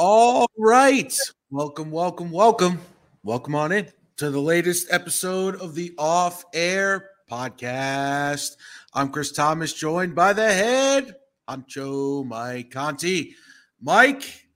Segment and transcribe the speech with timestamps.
[0.00, 1.12] All right.
[1.50, 2.78] Welcome, welcome, welcome.
[3.24, 3.88] Welcome on in
[4.18, 8.52] to the latest episode of the Off Air Podcast.
[8.94, 11.16] I'm Chris Thomas, joined by the head
[11.50, 13.34] Ancho Mike Conti.
[13.80, 14.46] Mike,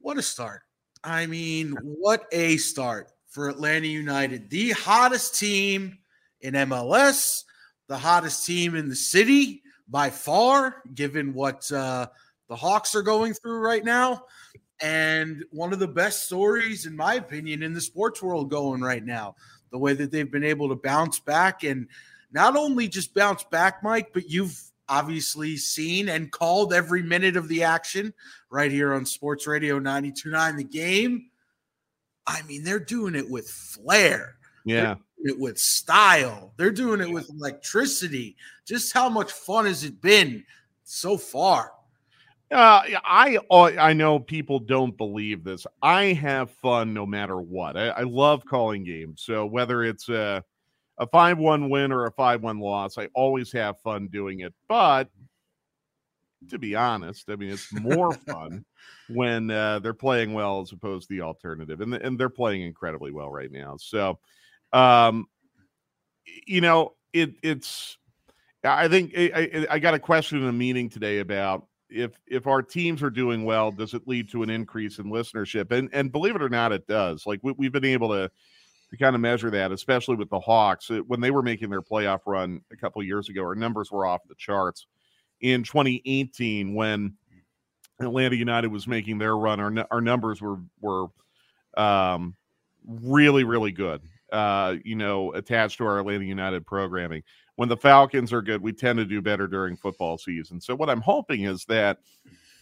[0.00, 0.62] what a start.
[1.04, 5.98] I mean, what a start for Atlanta United, the hottest team
[6.40, 7.44] in MLS,
[7.86, 12.08] the hottest team in the city by far, given what uh,
[12.48, 14.24] the Hawks are going through right now
[14.82, 19.04] and one of the best stories, in my opinion, in the sports world going right
[19.04, 19.36] now.
[19.70, 21.86] The way that they've been able to bounce back and
[22.32, 27.48] not only just bounce back, Mike, but you've obviously seen and called every minute of
[27.48, 28.12] the action
[28.50, 31.30] right here on Sports Radio 929 The Game.
[32.26, 34.36] I mean, they're doing it with flair.
[34.64, 34.96] Yeah.
[35.18, 36.52] it with style.
[36.56, 38.36] They're doing it with electricity.
[38.64, 40.44] Just how much fun has it been
[40.84, 41.72] so far?
[42.52, 45.66] Uh, I I know people don't believe this.
[45.80, 47.78] I have fun no matter what.
[47.78, 49.22] I, I love calling games.
[49.22, 50.44] So whether it's a
[50.98, 54.52] a five one win or a five one loss, I always have fun doing it.
[54.68, 55.08] But
[56.50, 58.66] to be honest, I mean it's more fun
[59.08, 63.12] when uh, they're playing well as opposed to the alternative, and and they're playing incredibly
[63.12, 63.76] well right now.
[63.78, 64.18] So,
[64.74, 65.26] um,
[66.46, 67.96] you know, it it's.
[68.64, 72.46] I think I, I, I got a question in a meeting today about if if
[72.46, 75.70] our teams are doing well, does it lead to an increase in listenership?
[75.70, 77.26] And and believe it or not, it does.
[77.26, 78.30] Like we, have been able to
[78.90, 82.20] to kind of measure that, especially with the Hawks when they were making their playoff
[82.26, 83.42] run a couple years ago.
[83.42, 84.86] Our numbers were off the charts.
[85.40, 87.14] In 2018, when
[88.00, 91.06] Atlanta United was making their run, our our numbers were were
[91.76, 92.36] um,
[92.86, 94.02] really really good.
[94.30, 97.22] Uh, you know, attached to our Atlanta United programming
[97.56, 100.60] when the Falcons are good, we tend to do better during football season.
[100.60, 101.98] So what I'm hoping is that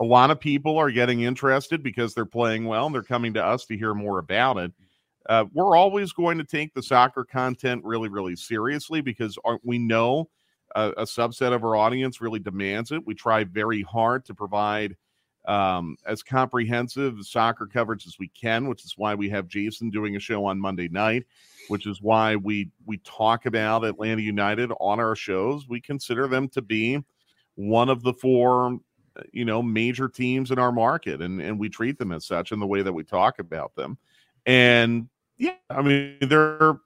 [0.00, 3.44] a lot of people are getting interested because they're playing well and they're coming to
[3.44, 4.72] us to hear more about it.
[5.28, 10.28] Uh, we're always going to take the soccer content really, really seriously because we know
[10.74, 13.06] a, a, subset of our audience really demands it.
[13.06, 14.96] We try very hard to provide
[15.46, 20.16] um, as comprehensive soccer coverage as we can, which is why we have Jason doing
[20.16, 21.24] a show on Monday night
[21.68, 25.68] which is why we we talk about Atlanta United on our shows.
[25.68, 27.02] We consider them to be
[27.54, 28.78] one of the four
[29.32, 32.58] you know major teams in our market and and we treat them as such in
[32.58, 33.98] the way that we talk about them
[34.46, 36.78] and yeah i mean they're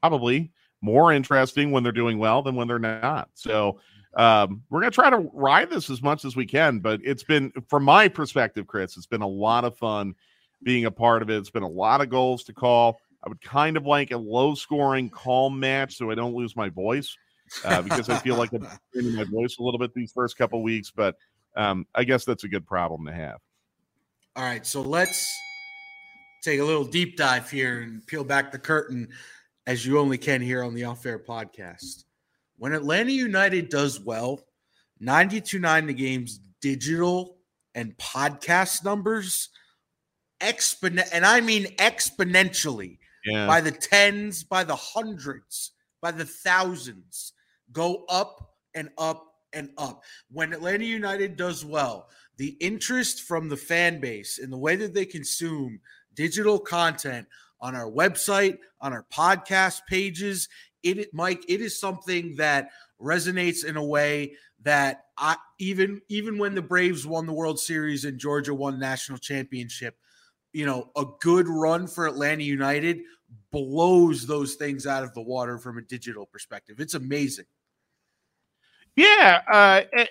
[0.00, 0.50] probably
[0.80, 3.78] more interesting when they're doing well than when they're not so
[4.16, 7.22] um, we're going to try to ride this as much as we can but it's
[7.22, 10.14] been from my perspective chris it's been a lot of fun
[10.62, 13.40] being a part of it it's been a lot of goals to call I would
[13.40, 17.16] kind of like a low scoring, calm match so I don't lose my voice
[17.64, 20.62] uh, because I feel like I'm losing my voice a little bit these first couple
[20.62, 20.90] weeks.
[20.90, 21.16] But
[21.56, 23.38] um, I guess that's a good problem to have.
[24.36, 24.66] All right.
[24.66, 25.30] So let's
[26.42, 29.08] take a little deep dive here and peel back the curtain
[29.66, 32.04] as you only can here on the Off Air podcast.
[32.60, 34.44] When Atlanta United does well,
[35.02, 37.38] 92.9 the game's digital
[37.74, 39.48] and podcast numbers
[40.42, 43.46] exponent and I mean exponentially yeah.
[43.46, 45.72] by the tens, by the hundreds,
[46.02, 47.32] by the thousands,
[47.72, 50.04] go up and up and up.
[50.30, 54.92] When Atlanta United does well, the interest from the fan base in the way that
[54.92, 55.80] they consume
[56.12, 57.26] digital content
[57.58, 60.46] on our website, on our podcast pages,
[60.82, 62.70] it Mike, it is something that
[63.00, 68.04] resonates in a way that I even even when the Braves won the World Series
[68.04, 69.96] and Georgia won national championship,
[70.52, 73.00] you know, a good run for Atlanta United
[73.52, 76.80] blows those things out of the water from a digital perspective.
[76.80, 77.46] It's amazing.
[78.96, 80.06] Yeah, uh, eh,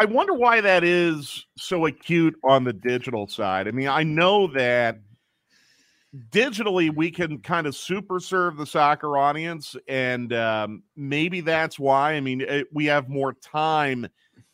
[0.00, 3.68] I wonder why that is so acute on the digital side.
[3.68, 4.98] I mean, I know that
[6.30, 12.12] digitally we can kind of super serve the soccer audience, and um, maybe that's why.
[12.12, 14.06] I mean, it, we have more time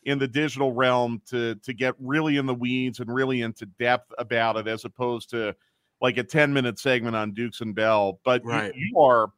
[0.05, 4.12] in the digital realm to to get really in the weeds and really into depth
[4.19, 5.55] about it, as opposed to
[6.01, 8.21] like a 10 minute segment on Dukes and Bell.
[8.25, 8.75] But right.
[8.75, 9.31] you, you, are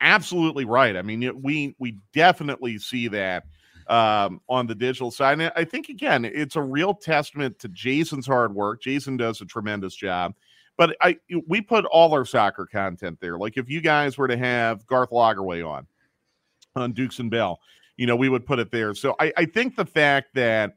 [0.00, 0.96] absolutely right.
[0.96, 3.44] I mean, we we definitely see that
[3.86, 5.40] um, on the digital side.
[5.40, 8.82] And I think again, it's a real testament to Jason's hard work.
[8.82, 10.34] Jason does a tremendous job.
[10.76, 11.16] But I
[11.46, 13.38] we put all our soccer content there.
[13.38, 15.86] Like if you guys were to have Garth Lagerwey on
[16.74, 17.60] on Dukes and Bell,
[17.96, 18.94] you know, we would put it there.
[18.94, 20.74] So I, I think the fact that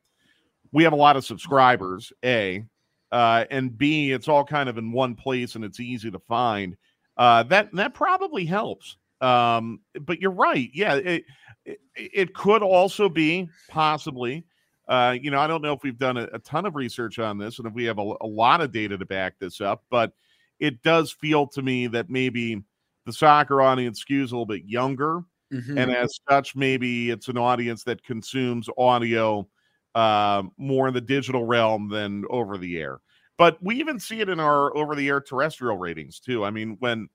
[0.71, 2.63] we have a lot of subscribers, A,
[3.11, 6.75] uh, and B, it's all kind of in one place and it's easy to find.
[7.15, 8.97] Uh, that that probably helps.
[9.21, 10.69] Um, but you're right.
[10.73, 11.23] Yeah, it,
[11.65, 14.45] it, it could also be possibly.
[14.87, 17.37] Uh, you know, I don't know if we've done a, a, ton of research on
[17.37, 20.13] this and if we have a, a lot of data to back this up, but
[20.59, 22.63] it does feel to me that maybe
[23.05, 25.23] the soccer audience skews a little bit younger.
[25.51, 25.77] Mm-hmm.
[25.77, 29.47] And as such, maybe it's an audience that consumes audio
[29.95, 32.99] uh, more in the digital realm than over the air.
[33.37, 36.43] But we even see it in our over the air terrestrial ratings too.
[36.43, 37.07] I mean, when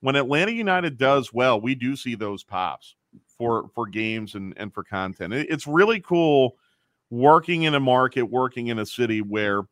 [0.00, 2.96] when Atlanta United does well, we do see those pops
[3.38, 5.32] for for games and and for content.
[5.32, 6.56] It, it's really cool
[7.10, 9.62] working in a market, working in a city where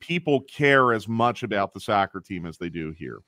[0.00, 3.18] people care as much about the soccer team as they do here.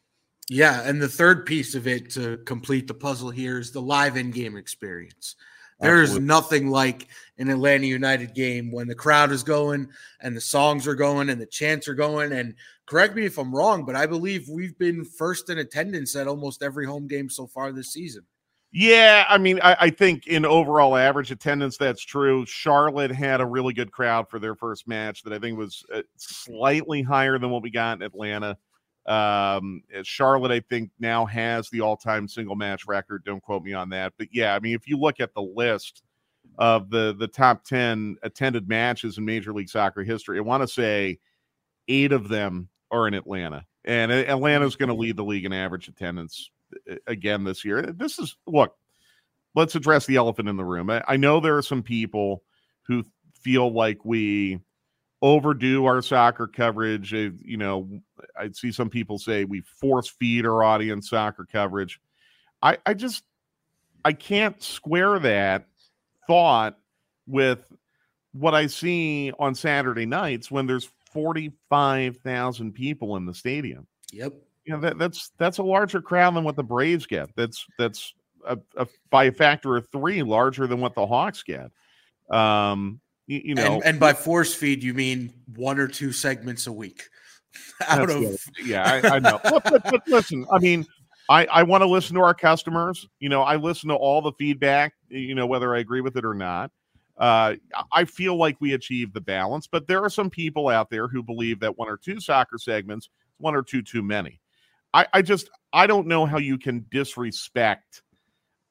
[0.50, 4.16] Yeah, and the third piece of it to complete the puzzle here is the live
[4.16, 5.36] in-game experience.
[5.80, 7.08] There is nothing like
[7.38, 9.88] an Atlanta United game when the crowd is going
[10.20, 12.32] and the songs are going and the chants are going.
[12.32, 12.54] And
[12.86, 16.62] correct me if I'm wrong, but I believe we've been first in attendance at almost
[16.62, 18.24] every home game so far this season.
[18.76, 22.44] Yeah, I mean, I, I, think in overall average attendance, that's true.
[22.44, 26.02] Charlotte had a really good crowd for their first match that I think was uh,
[26.16, 28.58] slightly higher than what we got in Atlanta.
[29.06, 33.22] Um, eh, Charlotte, I think, now has the all time single match record.
[33.24, 34.14] Don't quote me on that.
[34.18, 36.02] But yeah, I mean, if you look at the list
[36.58, 40.68] of the, the top 10 attended matches in Major League Soccer history, I want to
[40.68, 41.20] say
[41.86, 43.64] eight of them are in Atlanta.
[43.84, 46.53] And Atlanta's going to lead the league in average attendance eh,
[47.06, 47.82] again this year.
[47.82, 48.76] This is, look,
[49.54, 50.90] let's address the elephant in the room.
[50.90, 52.42] I, I know there are some people
[52.82, 53.04] who
[53.40, 54.60] feel like we
[55.22, 57.12] overdo our soccer coverage.
[57.12, 57.88] You know,
[58.38, 62.00] I'd see some people say we force feed our audience soccer coverage.
[62.62, 63.24] I, I just
[64.04, 65.66] I can't square that
[66.26, 66.78] thought
[67.26, 67.72] with
[68.32, 73.86] what I see on Saturday nights when there's 45,000 people in the stadium.
[74.12, 74.34] Yep.
[74.64, 77.30] You know, that, that's that's a larger crowd than what the Braves get.
[77.36, 78.14] That's that's
[78.46, 81.70] a, a, by a factor of three larger than what the Hawks get.
[82.30, 86.66] Um, you, you know, and, and, by force feed, you mean one or two segments
[86.66, 87.04] a week
[87.88, 88.38] out of good.
[88.64, 89.40] yeah, I, I know.
[89.42, 90.86] but, but, but, listen, I mean,
[91.28, 93.06] I I want to listen to our customers.
[93.20, 94.94] You know, I listen to all the feedback.
[95.08, 96.70] You know, whether I agree with it or not.
[97.16, 97.54] Uh,
[97.92, 101.22] I feel like we achieved the balance, but there are some people out there who
[101.22, 103.08] believe that one or two soccer segments,
[103.38, 104.40] one or two too many.
[104.94, 108.02] I, I just I don't know how you can disrespect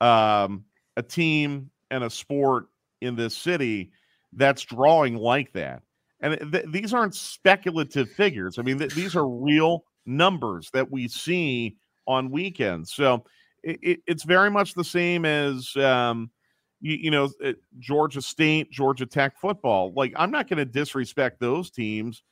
[0.02, 0.64] um,
[0.98, 2.68] a team and a sport
[3.02, 3.92] in this city
[4.32, 5.84] that's drawing like that.
[6.22, 8.58] And th- these aren't speculative figures.
[8.58, 11.76] I mean, th- these are real numbers that we see
[12.08, 12.94] on weekends.
[12.94, 13.26] So
[13.62, 16.32] it, it, it's very much the same as, um,
[16.80, 19.94] you, you know, uh, Georgia State, Georgia Tech football.
[19.94, 22.24] Like, I'm not going to disrespect those teams.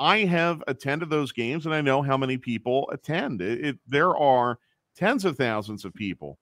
[0.00, 3.42] I have attended those games and I know how many people attend.
[3.42, 4.58] It, there are
[4.96, 6.38] tens of thousands of people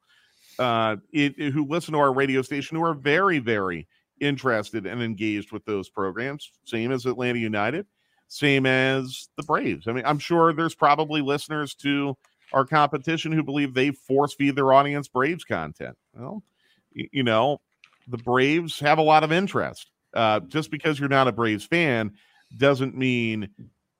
[0.61, 3.89] uh, who listen to our radio station who are very, very
[4.21, 6.53] interested and engaged with those programs.
[6.65, 7.87] Same as Atlanta United,
[8.29, 9.89] same as the Braves.
[9.89, 12.17] I mean, I'm sure there's probably listeners to
[12.53, 15.97] our competition who believe they force feed their audience Braves content.
[16.15, 16.45] Well,
[16.93, 17.61] you know,
[18.07, 19.91] the Braves have a lot of interest.
[20.15, 22.13] Uh, just because you're not a Braves fan
[22.57, 23.49] doesn't mean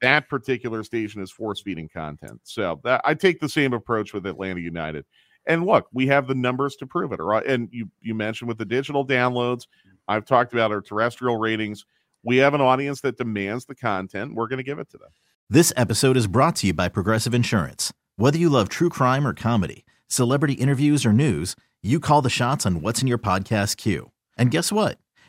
[0.01, 2.41] that particular station is force feeding content.
[2.45, 5.05] So that, I take the same approach with Atlanta United.
[5.47, 7.21] And look, we have the numbers to prove it.
[7.47, 9.67] And you you mentioned with the digital downloads,
[10.07, 11.85] I've talked about our terrestrial ratings.
[12.23, 14.35] We have an audience that demands the content.
[14.35, 15.09] We're going to give it to them.
[15.49, 17.93] This episode is brought to you by Progressive Insurance.
[18.17, 22.67] Whether you love true crime or comedy, celebrity interviews or news, you call the shots
[22.67, 24.11] on what's in your podcast queue.
[24.37, 24.99] And guess what?